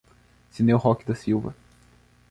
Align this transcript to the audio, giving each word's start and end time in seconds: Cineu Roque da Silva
Cineu 0.49 0.79
Roque 0.79 1.05
da 1.05 1.13
Silva 1.13 1.53